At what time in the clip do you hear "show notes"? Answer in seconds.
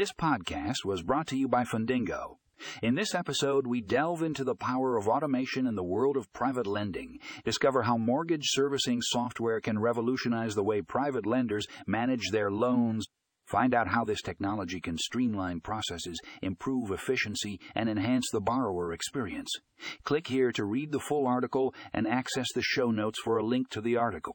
22.62-23.20